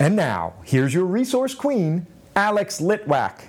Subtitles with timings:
[0.00, 3.42] And now, here's your resource queen, Alex Litwack.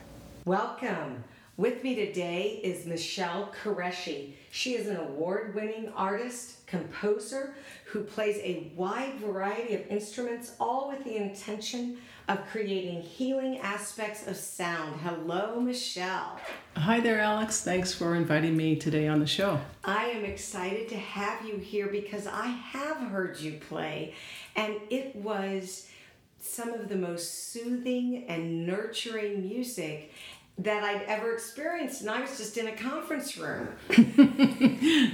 [0.44, 1.24] Welcome.
[1.56, 4.34] With me today is Michelle Qureshi.
[4.52, 10.90] She is an award winning artist, composer who plays a wide variety of instruments, all
[10.90, 15.00] with the intention of creating healing aspects of sound.
[15.00, 16.38] Hello, Michelle.
[16.76, 17.64] Hi there, Alex.
[17.64, 19.58] Thanks for inviting me today on the show.
[19.86, 24.16] I am excited to have you here because I have heard you play,
[24.58, 25.88] and it was
[26.42, 30.12] some of the most soothing and nurturing music
[30.58, 33.70] that I'd ever experienced, and I was just in a conference room.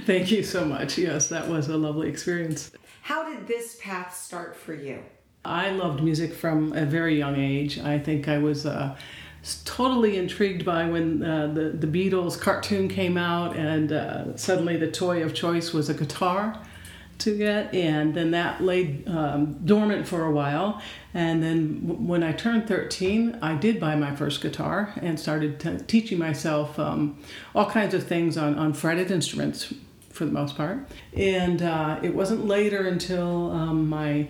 [0.04, 0.98] Thank you so much.
[0.98, 2.72] Yes, that was a lovely experience.
[3.02, 5.02] How did this path start for you?
[5.44, 7.78] I loved music from a very young age.
[7.78, 8.96] I think I was uh,
[9.64, 14.90] totally intrigued by when uh, the, the Beatles cartoon came out, and uh, suddenly the
[14.90, 16.60] toy of choice was a guitar
[17.18, 20.80] to get, and then that laid um, dormant for a while.
[21.14, 25.58] And then w- when I turned 13, I did buy my first guitar and started
[25.58, 27.18] t- teaching myself um,
[27.54, 29.74] all kinds of things on, on fretted instruments
[30.10, 30.88] for the most part.
[31.14, 34.28] And uh, it wasn't later until um, my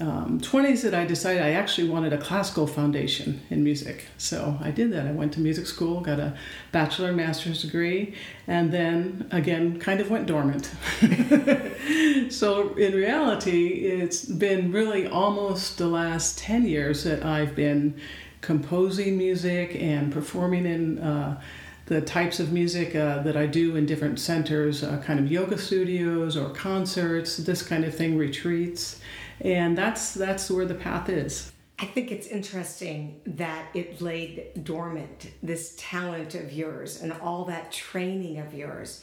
[0.00, 4.06] um, 20s that I decided I actually wanted a classical foundation in music.
[4.18, 5.06] So I did that.
[5.06, 6.36] I went to music school, got a
[6.72, 8.14] bachelor and master's degree,
[8.46, 10.70] and then again kind of went dormant.
[12.32, 17.94] so in reality, it's been really almost the last 10 years that I've been
[18.40, 20.98] composing music and performing in.
[20.98, 21.40] Uh,
[21.86, 25.58] the types of music uh, that I do in different centers, uh, kind of yoga
[25.58, 29.00] studios or concerts, this kind of thing, retreats
[29.40, 35.32] and that's that's where the path is I think it's interesting that it laid dormant,
[35.42, 39.02] this talent of yours and all that training of yours.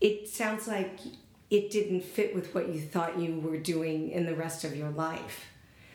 [0.00, 1.00] It sounds like
[1.50, 4.90] it didn't fit with what you thought you were doing in the rest of your
[4.90, 5.46] life.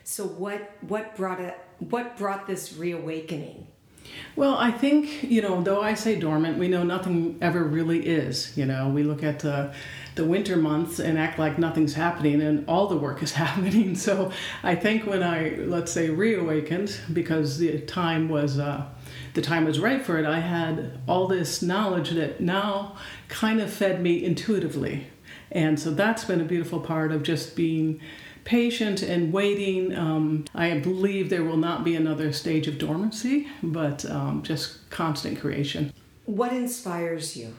[0.03, 3.67] So what what brought it what brought this reawakening?
[4.35, 8.55] Well, I think, you know, though I say dormant, we know nothing ever really is.
[8.55, 9.73] You know, we look at the,
[10.13, 13.95] the winter months and act like nothing's happening and all the work is happening.
[13.95, 14.31] So
[14.61, 18.85] I think when I, let's say, reawakened, because the time was, uh,
[19.33, 22.95] the time was right for it, I had all this knowledge that now
[23.29, 25.07] kind of fed me intuitively.
[25.51, 28.01] And so that's been a beautiful part of just being
[28.47, 29.93] patient and waiting.
[29.93, 35.39] Um, I believe there will not be another stage of dormancy, but um, just constant
[35.39, 35.93] creation.
[36.25, 37.53] What inspires you?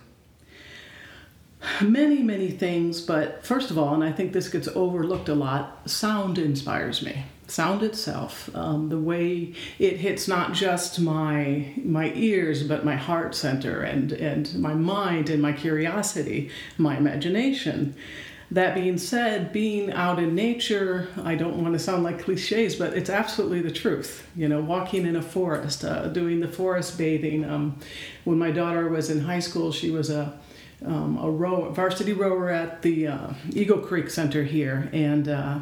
[1.83, 5.91] Many, many things, but first of all, and I think this gets overlooked a lot,
[5.91, 7.25] sound inspires me.
[7.49, 13.35] Sound itself, um, the way it hits not just my my ears, but my heart
[13.35, 17.95] center and and my mind and my curiosity, my imagination.
[18.51, 22.95] That being said, being out in nature, I don't want to sound like cliches, but
[22.95, 24.27] it's absolutely the truth.
[24.35, 27.45] You know, walking in a forest, uh, doing the forest bathing.
[27.45, 27.79] Um,
[28.25, 30.39] when my daughter was in high school, she was a
[30.85, 35.61] um, a row, varsity rower at the uh, Eagle Creek Center here, and uh,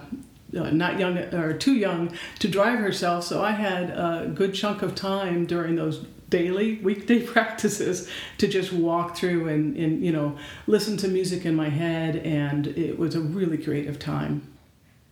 [0.57, 3.25] uh, not young or too young to drive herself.
[3.25, 8.09] So I had a good chunk of time during those daily weekday practices
[8.39, 10.37] to just walk through and, and you know
[10.67, 14.53] listen to music in my head and it was a really creative time.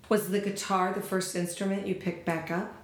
[0.08, 2.74] Was the guitar the first instrument you picked back up?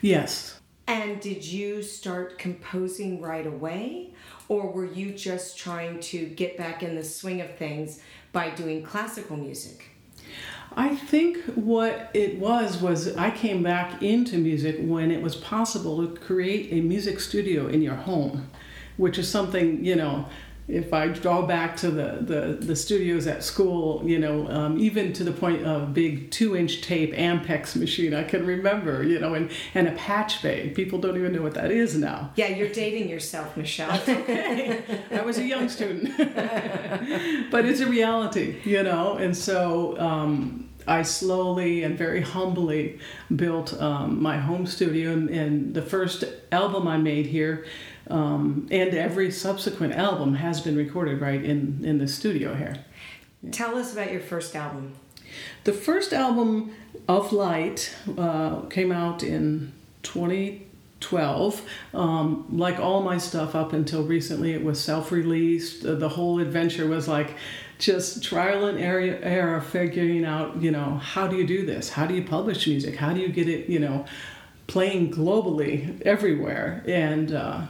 [0.00, 0.60] Yes.
[0.88, 4.14] And did you start composing right away?
[4.48, 8.00] Or were you just trying to get back in the swing of things
[8.32, 9.95] by doing classical music
[10.76, 16.06] I think what it was was I came back into music when it was possible
[16.06, 18.50] to create a music studio in your home,
[18.98, 20.26] which is something, you know,
[20.68, 25.12] if I draw back to the, the, the studios at school, you know, um, even
[25.12, 29.34] to the point of big two inch tape Ampex machine, I can remember, you know,
[29.34, 30.70] and, and a patch bay.
[30.70, 32.32] People don't even know what that is now.
[32.34, 33.94] Yeah, you're dating yourself, Michelle.
[34.08, 34.82] okay.
[35.12, 36.16] I was a young student.
[37.50, 42.98] but it's a reality, you know, and so um, I slowly and very humbly
[43.34, 45.12] built um, my home studio.
[45.12, 47.66] And, and the first album I made here
[48.08, 52.84] um, and every subsequent album has been recorded right in, in the studio here.
[53.50, 54.94] Tell us about your first album.
[55.64, 56.72] The first album,
[57.08, 59.72] Of Light, uh, came out in
[60.02, 61.62] 2012.
[61.94, 65.82] Um, like all my stuff up until recently, it was self released.
[65.82, 67.34] The whole adventure was like
[67.78, 71.90] just trial and error, error figuring out, you know, how do you do this?
[71.90, 72.96] How do you publish music?
[72.96, 74.06] How do you get it, you know,
[74.66, 76.82] playing globally everywhere?
[76.86, 77.66] And uh,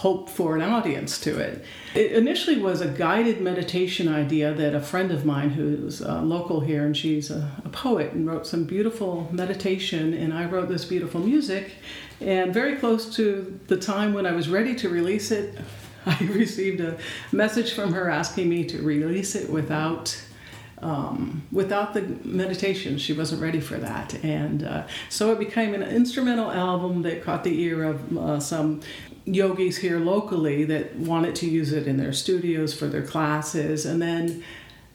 [0.00, 1.62] hope for an audience to it.
[1.94, 6.60] It initially was a guided meditation idea that a friend of mine who's uh, local
[6.60, 10.86] here and she's a, a, poet and wrote some beautiful meditation, and I wrote this
[10.86, 11.72] beautiful music.
[12.18, 15.58] And very close to the time when I was ready to release it,
[16.20, 16.98] I received a
[17.32, 20.20] message from her asking me to release it without
[20.82, 24.14] um, without the meditation, she wasn't ready for that.
[24.24, 28.80] And uh, so it became an instrumental album that caught the ear of uh, some
[29.26, 33.84] yogis here locally that wanted to use it in their studios for their classes.
[33.84, 34.42] And then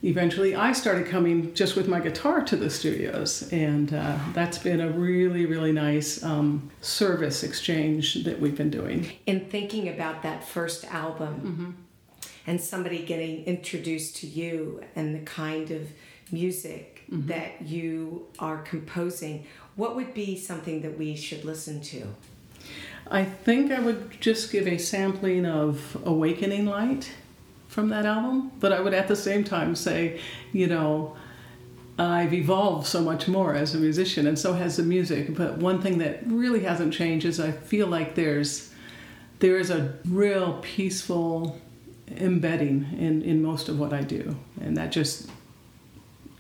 [0.06, 3.50] eventually I started coming just with my guitar to the studios.
[3.52, 9.12] And uh, that's been a really, really nice um, service exchange that we've been doing.
[9.26, 11.72] In thinking about that first album, mm-hmm
[12.48, 15.90] and somebody getting introduced to you and the kind of
[16.32, 17.28] music mm-hmm.
[17.28, 22.08] that you are composing, what would be something that we should listen to?
[23.10, 27.12] I think I would just give a sampling of Awakening Light
[27.76, 30.22] from that album, but I would at the same time say,
[30.54, 31.18] you know,
[32.00, 35.36] I've evolved so much more as a musician, and so has the music.
[35.36, 38.72] But one thing that really hasn't changed is I feel like there's
[39.40, 41.60] there is a real peaceful
[42.08, 44.38] embedding in, in most of what I do.
[44.62, 45.30] And that just,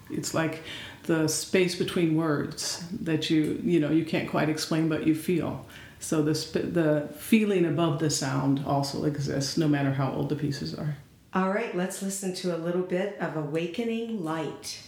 [0.09, 0.63] it's like
[1.03, 5.65] the space between words that you, you know, you can't quite explain, but you feel.
[5.99, 10.73] So the, the feeling above the sound also exists, no matter how old the pieces
[10.73, 10.95] are.
[11.35, 14.81] All right, let's listen to a little bit of Awakening Light.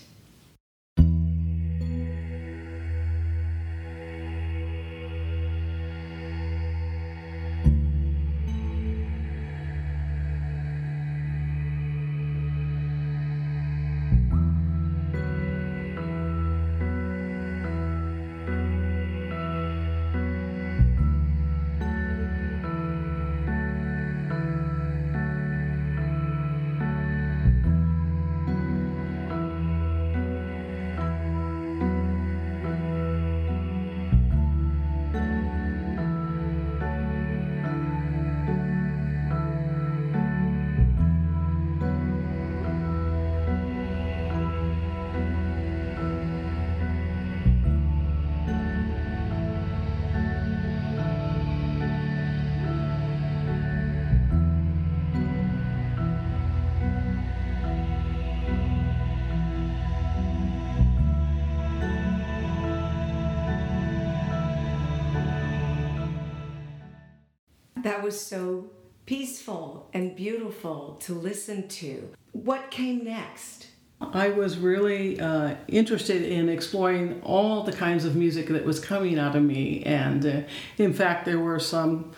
[68.07, 68.69] Was so
[69.05, 72.09] peaceful and beautiful to listen to.
[72.31, 73.67] What came next?
[73.99, 79.19] I was really uh, interested in exploring all the kinds of music that was coming
[79.19, 80.41] out of me, and uh,
[80.77, 82.13] in fact, there were some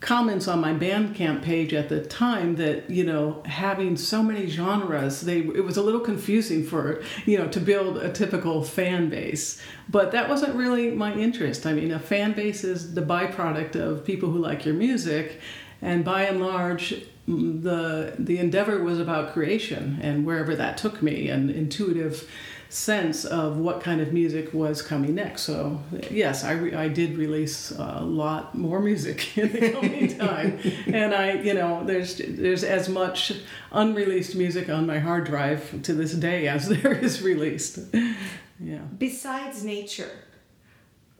[0.00, 5.20] comments on my Bandcamp page at the time that you know having so many genres
[5.20, 9.60] they it was a little confusing for you know to build a typical fan base.
[9.88, 11.66] But that wasn't really my interest.
[11.66, 15.40] I mean a fan base is the byproduct of people who like your music.
[15.82, 21.28] And by and large the the endeavor was about creation and wherever that took me
[21.28, 22.28] and intuitive
[22.70, 25.42] sense of what kind of music was coming next.
[25.42, 30.58] So yes, I, re- I did release a lot more music in the coming time,
[30.86, 33.32] and I you know there's there's as much
[33.72, 37.80] unreleased music on my hard drive to this day as there is released.
[38.60, 38.82] Yeah.
[38.98, 40.12] Besides nature,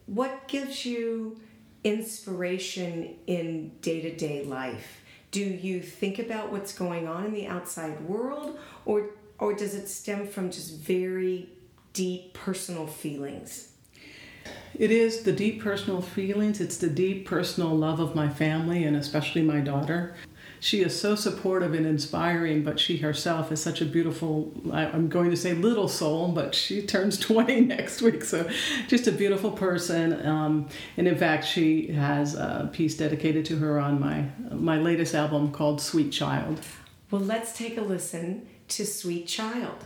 [0.07, 1.40] what gives you
[1.83, 5.00] inspiration in day to day life?
[5.33, 9.11] Do you think about what's going on in the outside world, or
[9.41, 11.49] or does it stem from just very
[11.93, 13.73] deep personal feelings?
[14.79, 16.61] It is the deep personal feelings.
[16.61, 20.15] It's the deep personal love of my family and especially my daughter.
[20.61, 25.31] She is so supportive and inspiring, but she herself is such a beautiful, I'm going
[25.31, 28.23] to say little soul, but she turns 20 next week.
[28.25, 28.49] So
[28.87, 30.25] just a beautiful person.
[30.27, 30.69] Um,
[30.99, 35.51] and in fact, she has a piece dedicated to her on my, my latest album
[35.51, 36.61] called Sweet Child.
[37.11, 39.85] Well, let's take a listen to Sweet Child.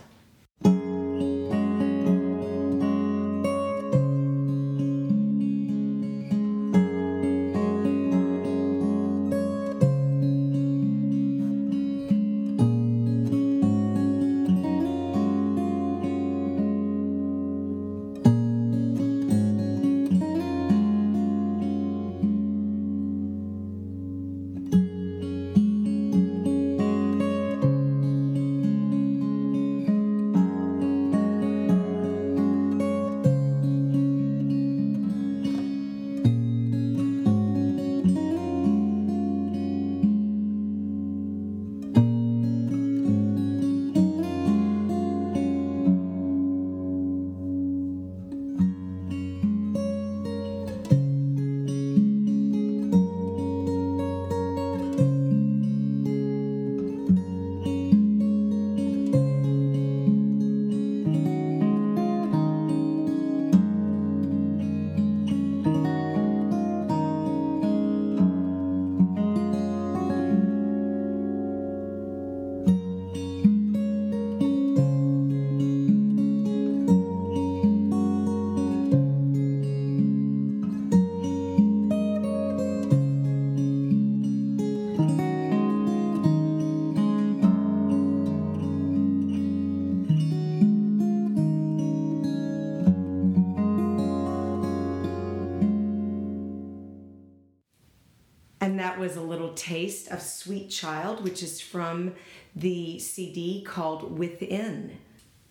[99.65, 102.13] Taste of Sweet Child, which is from
[102.55, 104.97] the CD called Within.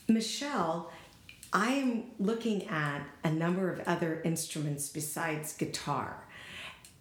[0.07, 0.93] Michelle,
[1.53, 6.25] I am looking at a number of other instruments besides guitar.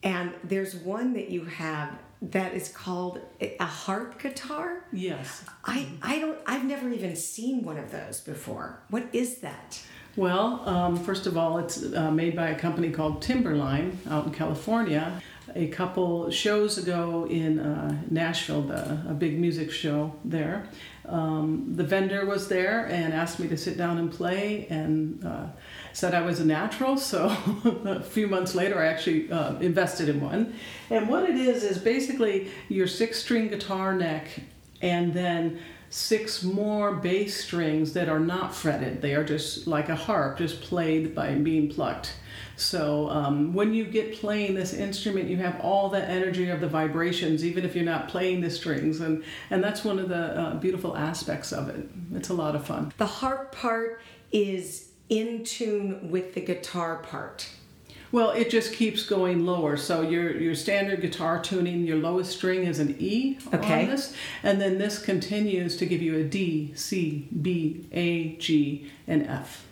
[0.01, 1.91] And there's one that you have
[2.21, 4.85] that is called a harp guitar.
[4.91, 5.45] Yes.
[5.65, 8.79] I, I don't I've never even seen one of those before.
[8.89, 9.81] What is that?
[10.15, 14.31] Well, um, first of all, it's uh, made by a company called Timberline out in
[14.31, 15.21] California.
[15.55, 20.69] A couple shows ago in uh, Nashville, the, a big music show there,
[21.05, 25.47] um, the vendor was there and asked me to sit down and play and uh,
[25.91, 26.97] said I was a natural.
[26.97, 27.27] So
[27.85, 30.53] a few months later, I actually uh, invested in one.
[30.89, 34.27] And what it is is basically your six string guitar neck
[34.81, 35.59] and then
[35.89, 39.01] six more bass strings that are not fretted.
[39.01, 42.13] They are just like a harp, just played by being plucked.
[42.55, 46.67] So um, when you get playing this instrument, you have all the energy of the
[46.67, 50.55] vibrations, even if you're not playing the strings, and and that's one of the uh,
[50.55, 51.87] beautiful aspects of it.
[52.13, 52.93] It's a lot of fun.
[52.97, 57.49] The harp part is in tune with the guitar part.
[58.11, 59.75] Well, it just keeps going lower.
[59.75, 63.83] So your your standard guitar tuning, your lowest string is an E okay.
[63.83, 68.91] on this, and then this continues to give you a D, C, B, A, G,
[69.07, 69.65] and F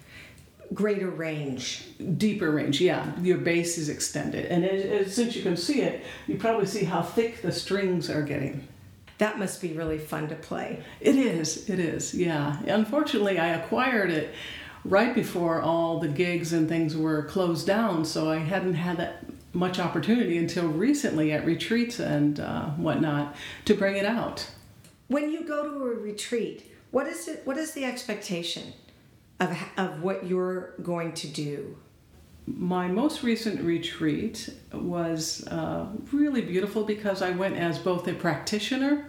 [0.74, 1.84] greater range.
[2.18, 3.12] Deeper range, yeah.
[3.22, 4.46] Your bass is extended.
[4.46, 8.68] And since you can see it, you probably see how thick the strings are getting.
[9.18, 10.84] That must be really fun to play.
[11.00, 12.58] It is, it is, yeah.
[12.66, 14.34] Unfortunately, I acquired it
[14.84, 19.26] right before all the gigs and things were closed down, so I hadn't had that
[19.54, 23.36] much opportunity until recently at retreats and uh, whatnot
[23.66, 24.50] to bring it out.
[25.08, 27.42] When you go to a retreat, what is it?
[27.46, 28.74] What is the expectation?
[29.42, 31.78] Of, of what you're going to do?
[32.48, 39.08] My most recent retreat was uh, really beautiful because I went as both a practitioner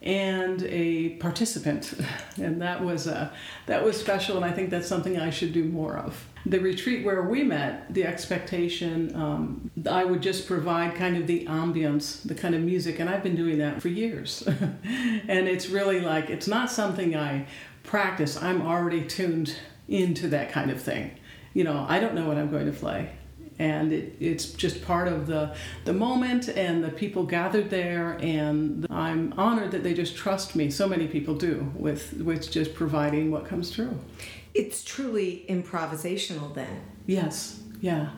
[0.00, 1.92] and a participant,
[2.36, 3.30] and that was uh,
[3.66, 6.26] that was special, and I think that's something I should do more of.
[6.46, 11.46] The retreat where we met, the expectation um, I would just provide kind of the
[11.46, 16.00] ambience, the kind of music, and I've been doing that for years, and it's really
[16.00, 17.46] like it's not something I
[17.88, 19.56] practice, I'm already tuned
[19.88, 21.18] into that kind of thing.
[21.54, 23.10] You know, I don't know what I'm going to play.
[23.58, 28.16] And it, it's just part of the, the moment and the people gathered there.
[28.20, 30.70] And I'm honored that they just trust me.
[30.70, 33.98] So many people do with, with just providing what comes through.
[34.54, 36.82] It's truly improvisational then.
[37.06, 38.10] Yes, yeah.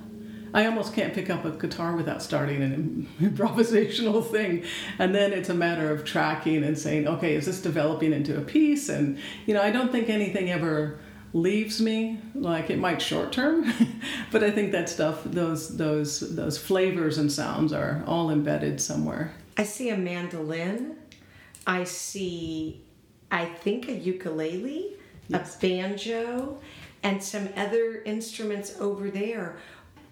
[0.53, 4.65] I almost can't pick up a guitar without starting an improvisational thing.
[4.99, 8.41] And then it's a matter of tracking and saying, okay, is this developing into a
[8.41, 8.89] piece?
[8.89, 10.99] And, you know, I don't think anything ever
[11.33, 13.73] leaves me like it might short term
[14.33, 19.33] but i think that stuff those those those flavors and sounds are all embedded somewhere
[19.57, 20.97] i see a mandolin
[21.69, 22.83] i see
[23.31, 24.97] i think a ukulele
[25.29, 25.57] yes.
[25.57, 26.59] a banjo
[27.05, 29.57] and some other instruments over there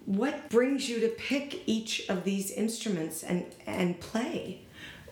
[0.09, 4.63] what brings you to pick each of these instruments and, and play?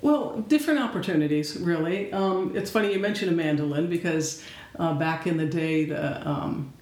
[0.01, 2.11] Well, different opportunities, really.
[2.13, 4.43] Um, it's funny you mentioned a mandolin because
[4.79, 6.73] uh, back in the day, the um,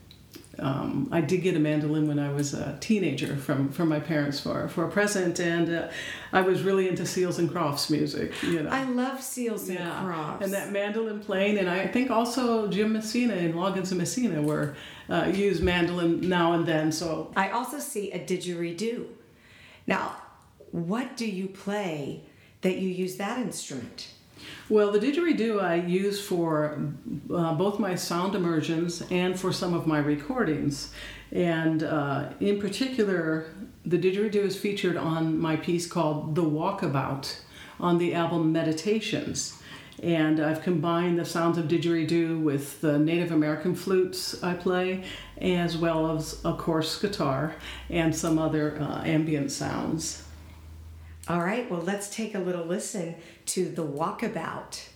[0.58, 4.40] um, I did get a mandolin when I was a teenager from, from my parents
[4.40, 5.88] for, for a present, and uh,
[6.32, 8.32] I was really into Seals and Crofts music.
[8.42, 9.78] You know, I love Seals and.
[9.78, 14.42] Crofts, and that mandolin playing, and I think also Jim Messina and Loggins and Messina
[14.42, 14.74] were
[15.08, 16.92] uh, use mandolin now and then.
[16.92, 19.06] So I also see a didgeridoo.
[19.86, 20.16] Now,
[20.70, 22.24] what do you play
[22.62, 24.08] that you use that instrument?
[24.70, 26.78] Well, the didgeridoo I use for
[27.30, 30.90] uh, both my sound immersions and for some of my recordings.
[31.32, 33.50] And uh, in particular,
[33.84, 37.40] the didgeridoo is featured on my piece called The Walkabout
[37.78, 39.60] on the album Meditations.
[40.02, 45.04] And I've combined the sounds of didgeridoo with the Native American flutes I play,
[45.42, 47.54] as well as, of course, guitar
[47.90, 50.22] and some other uh, ambient sounds.
[51.26, 53.14] All right, well, let's take a little listen
[53.46, 54.88] to The Walkabout.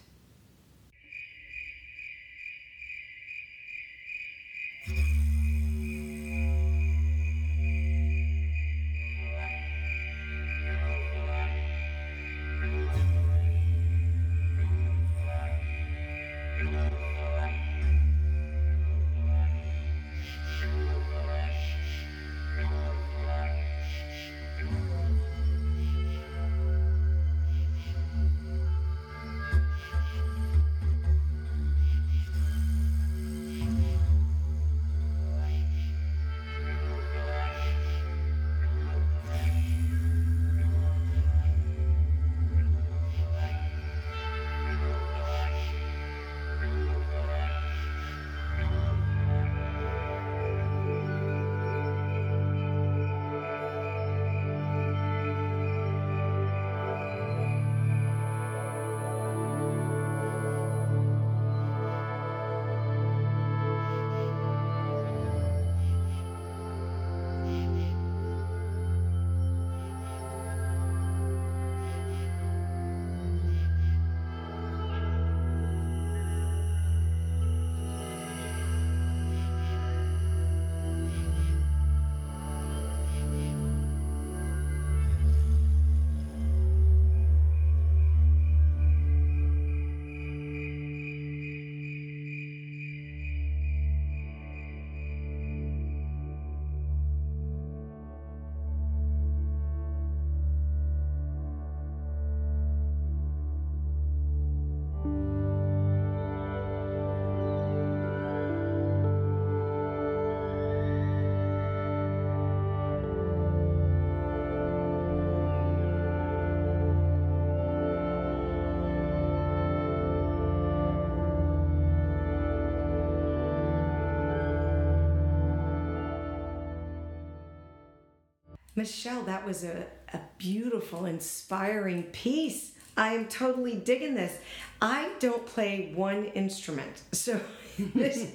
[128.78, 132.72] Michelle, that was a, a beautiful, inspiring piece.
[132.96, 134.38] I am totally digging this.
[134.80, 137.40] I don't play one instrument, so
[137.78, 138.30] this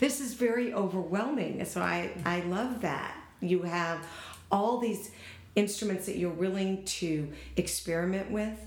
[0.00, 1.64] this is very overwhelming.
[1.66, 3.98] So I I love that you have
[4.50, 5.10] all these
[5.54, 8.58] instruments that you're willing to experiment with,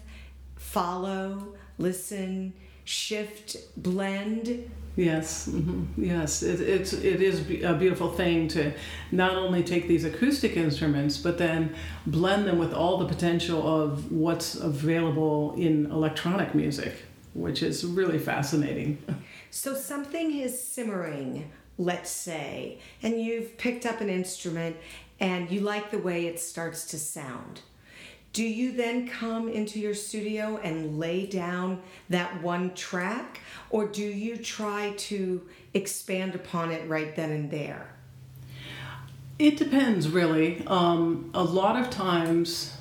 [0.55, 2.53] follow, listen,
[2.85, 4.71] shift, blend.
[4.95, 6.01] Yes, mm-hmm.
[6.01, 8.71] yes, it, it's it is a beautiful thing to
[9.11, 11.75] not only take these acoustic instruments, but then
[12.07, 18.19] blend them with all the potential of what's available in electronic music, which is really
[18.19, 18.97] fascinating.
[19.51, 24.77] So something is simmering, let's say, and you've picked up an instrument
[25.19, 27.61] and you like the way it starts to sound.
[28.35, 34.03] Do you then come into your studio and lay down that one track, or do
[34.03, 35.41] you try to
[35.73, 37.95] expand upon it right then and there?
[39.39, 40.67] It depends, really.
[40.67, 42.75] Um, a lot of times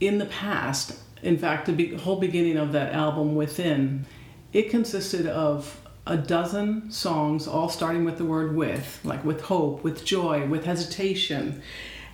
[0.00, 4.06] in the past, in fact, the be- whole beginning of that album, Within,
[4.54, 9.84] it consisted of a dozen songs, all starting with the word with, like with hope,
[9.84, 11.60] with joy, with hesitation.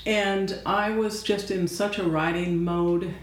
[0.09, 3.14] And I was just in such a writing mode,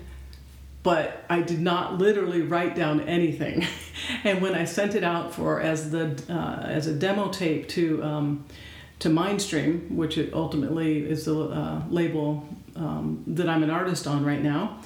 [0.84, 3.66] but I did not literally write down anything.
[4.24, 8.04] and when I sent it out for as the uh, as a demo tape to
[8.04, 8.46] um,
[9.00, 14.44] to Mindstream, which ultimately is the uh, label um, that I'm an artist on right
[14.44, 14.80] now,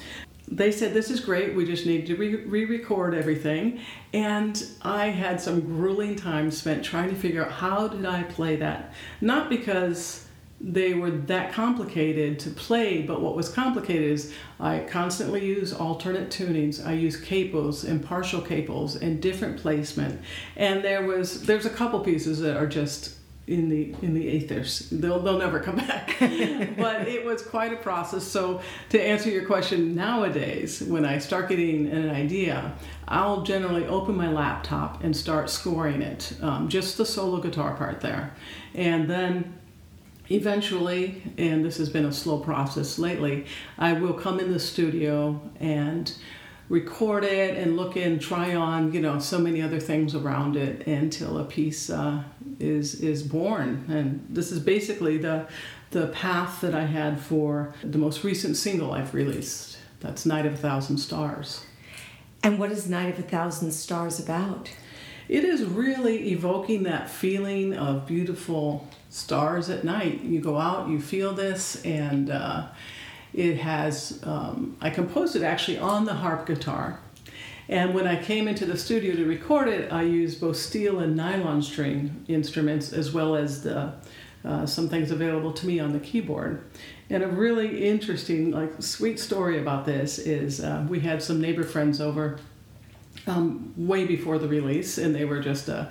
[0.48, 1.54] they said this is great.
[1.54, 3.82] We just need to re-record everything.
[4.14, 8.56] And i had some grueling time spent trying to figure out how did i play
[8.56, 8.94] that?
[9.20, 10.29] Not because
[10.62, 16.30] they were that complicated to play but what was complicated is i constantly use alternate
[16.30, 20.19] tunings i use capos and partial capos and different placement
[20.58, 23.15] and there was there's a couple pieces that are just
[23.50, 24.88] in the in the ethers.
[24.91, 26.15] They'll they'll never come back.
[26.19, 28.24] but it was quite a process.
[28.24, 32.74] So to answer your question, nowadays when I start getting an idea,
[33.08, 38.02] I'll generally open my laptop and start scoring it, um, just the solo guitar part
[38.02, 38.36] there,
[38.76, 39.58] and then
[40.30, 43.46] eventually, and this has been a slow process lately,
[43.78, 46.13] I will come in the studio and
[46.70, 50.86] record it and look and try on you know so many other things around it
[50.88, 52.24] until a piece uh,
[52.60, 53.86] is is born.
[53.89, 55.48] And this is basically the
[55.92, 59.78] the path that I had for the most recent single I've released.
[60.00, 61.65] That's Night of a Thousand Stars.
[62.44, 64.72] And what is Night of a Thousand Stars about
[65.30, 71.00] it is really evoking that feeling of beautiful stars at night you go out you
[71.00, 72.68] feel this and uh,
[73.34, 77.00] it has, um, I composed it actually on the harp guitar.
[77.68, 81.15] And when I came into the studio to record it, I used both steel and
[81.15, 83.94] nylon string instruments as well as the,
[84.44, 86.63] uh, some things available to me on the keyboard.
[87.12, 91.63] And a really interesting, like, sweet story about this is uh, we had some neighbor
[91.63, 92.39] friends over
[93.28, 95.88] um, way before the release, and they were just uh,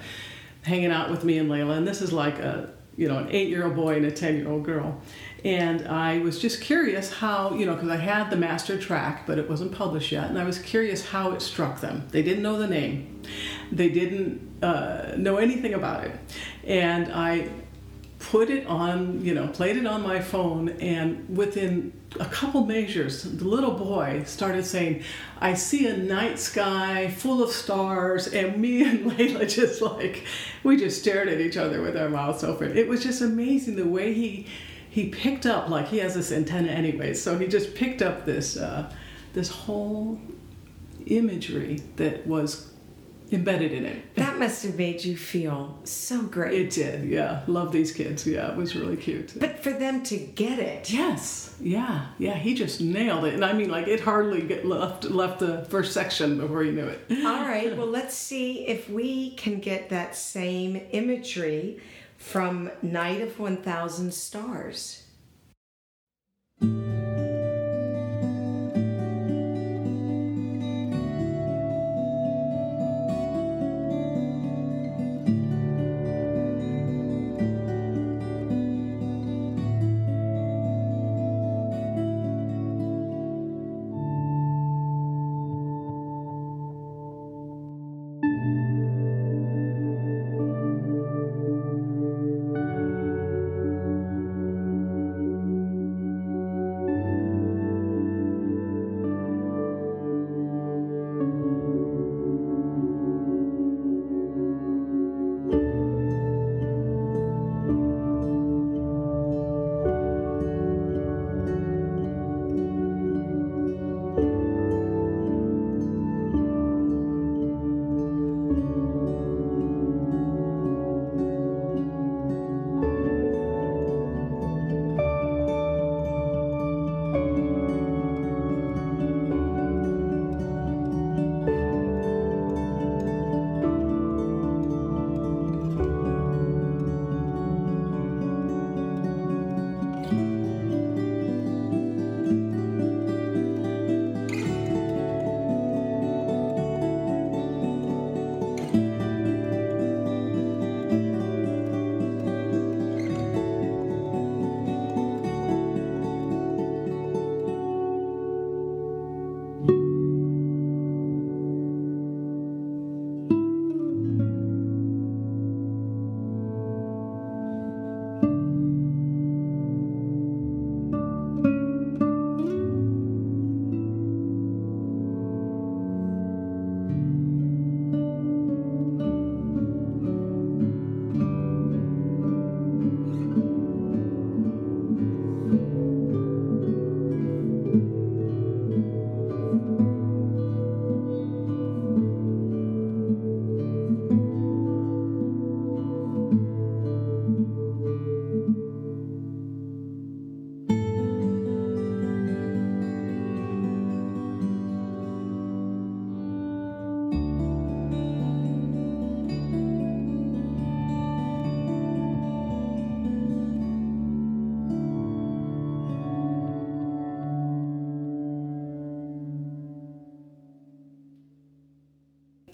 [0.63, 1.77] hanging out with me and Layla.
[1.77, 5.01] And this is like a, you know, an eight-year-old boy and a ten-year-old girl
[5.45, 9.39] and I was just curious how, you know, because I had the master track, but
[9.39, 12.07] it wasn't published yet, and I was curious how it struck them.
[12.11, 13.23] They didn't know the name,
[13.71, 16.19] they didn't uh, know anything about it,
[16.65, 17.51] and I
[18.19, 23.23] put it on, you know, played it on my phone, and within a couple measures,
[23.23, 25.03] the little boy started saying,
[25.41, 30.25] I see a night sky full of stars, and me and Layla just like,
[30.63, 32.77] we just stared at each other with our mouths open.
[32.77, 34.47] It was just amazing the way he
[34.91, 38.57] he picked up like he has this antenna anyway, so he just picked up this
[38.57, 38.91] uh,
[39.35, 40.19] this whole
[41.07, 42.68] imagery that was
[43.31, 44.15] embedded in it.
[44.15, 46.61] That must have made you feel so great.
[46.61, 47.43] It did, yeah.
[47.47, 48.27] Love these kids.
[48.27, 49.35] Yeah, it was really cute.
[49.39, 50.91] But for them to get it.
[50.91, 52.35] Yes, yeah, yeah.
[52.35, 55.93] He just nailed it, and I mean, like it hardly get left left the first
[55.93, 57.01] section before he knew it.
[57.25, 57.69] All right.
[57.79, 61.81] Well, let's see if we can get that same imagery
[62.17, 65.05] from Night of 1000 Stars.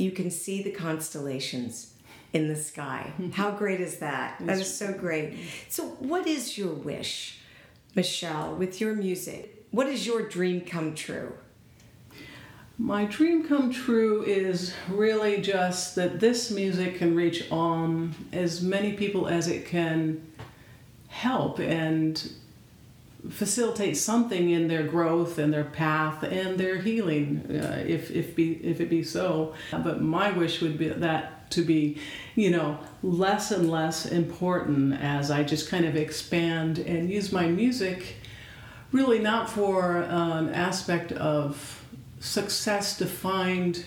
[0.04, 1.94] You can see the constellations
[2.34, 3.12] in the sky.
[3.32, 4.36] How great is that?
[4.40, 5.38] That is so great.
[5.68, 7.38] So, what is your wish,
[7.94, 9.66] Michelle, with your music?
[9.70, 11.32] What is your dream come true?
[12.76, 18.92] My dream come true is really just that this music can reach on as many
[18.94, 20.20] people as it can
[21.08, 22.30] help and
[23.30, 28.52] facilitate something in their growth and their path and their healing, uh, if if be
[28.64, 29.54] if it be so.
[29.70, 31.98] But my wish would be that to be,
[32.34, 37.46] you know, less and less important as I just kind of expand and use my
[37.46, 38.16] music,
[38.92, 41.84] really not for an aspect of
[42.20, 43.84] success defined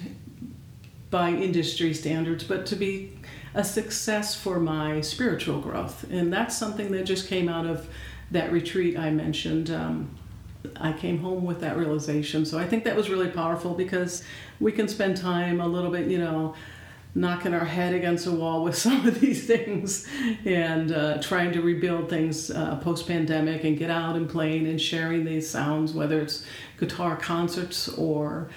[1.09, 3.13] by industry standards, but to be
[3.53, 6.05] a success for my spiritual growth.
[6.11, 7.87] And that's something that just came out of
[8.31, 9.69] that retreat I mentioned.
[9.71, 10.15] Um,
[10.75, 12.45] I came home with that realization.
[12.45, 14.23] So I think that was really powerful because
[14.59, 16.55] we can spend time a little bit, you know,
[17.15, 20.07] knocking our head against a wall with some of these things
[20.45, 24.79] and uh, trying to rebuild things uh, post pandemic and get out and playing and
[24.79, 26.45] sharing these sounds, whether it's
[26.79, 28.49] guitar concerts or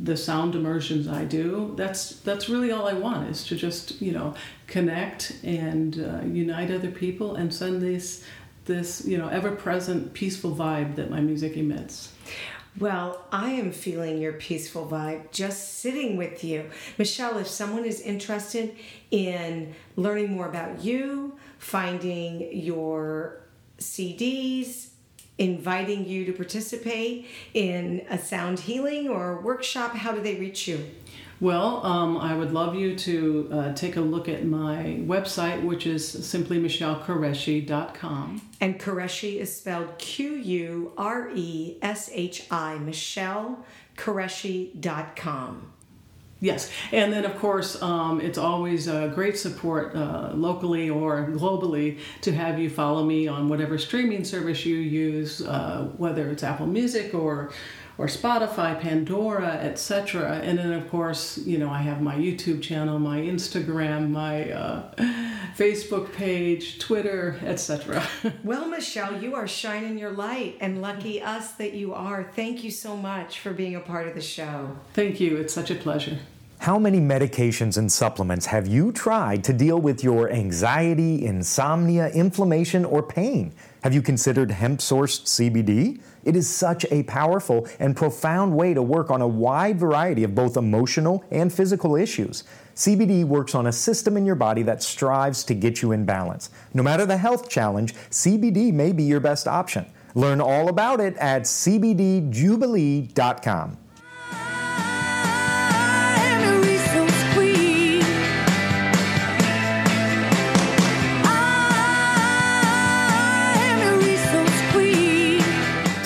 [0.00, 1.74] the sound immersions I do.
[1.76, 4.34] That's that's really all I want is to just you know
[4.66, 8.24] connect and uh, unite other people and send these
[8.66, 12.12] this you know ever present peaceful vibe that my music emits.
[12.78, 16.68] Well, I am feeling your peaceful vibe just sitting with you.
[16.98, 18.76] Michelle, if someone is interested
[19.10, 23.40] in learning more about you, finding your
[23.78, 24.88] CDs,
[25.38, 30.84] inviting you to participate in a sound healing or workshop, how do they reach you?
[31.38, 35.86] Well, um, I would love you to uh, take a look at my website, which
[35.86, 38.40] is simply michellequreshi.com.
[38.60, 45.72] And Qureshi is spelled Q U R E S H I, michellequreshi.com.
[46.38, 51.98] Yes, and then of course, um, it's always a great support uh, locally or globally
[52.20, 56.66] to have you follow me on whatever streaming service you use, uh, whether it's Apple
[56.66, 57.52] Music or
[57.98, 60.40] or Spotify, Pandora, etc.
[60.42, 64.94] And then, of course, you know, I have my YouTube channel, my Instagram, my uh,
[65.56, 68.06] Facebook page, Twitter, etc.
[68.44, 72.30] well, Michelle, you are shining your light, and lucky us that you are.
[72.34, 74.76] Thank you so much for being a part of the show.
[74.92, 75.36] Thank you.
[75.36, 76.18] It's such a pleasure.
[76.66, 82.84] How many medications and supplements have you tried to deal with your anxiety, insomnia, inflammation,
[82.84, 83.54] or pain?
[83.84, 86.00] Have you considered hemp sourced CBD?
[86.24, 90.34] It is such a powerful and profound way to work on a wide variety of
[90.34, 92.42] both emotional and physical issues.
[92.74, 96.50] CBD works on a system in your body that strives to get you in balance.
[96.74, 99.86] No matter the health challenge, CBD may be your best option.
[100.16, 103.78] Learn all about it at cbdjubilee.com.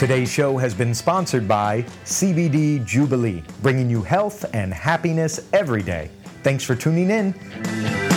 [0.00, 6.10] Today's show has been sponsored by CBD Jubilee, bringing you health and happiness every day.
[6.42, 8.09] Thanks for tuning in.